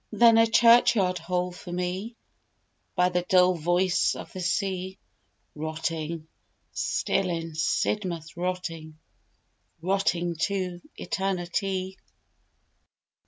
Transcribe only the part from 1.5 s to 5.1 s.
for me, By the dull voice of the sea.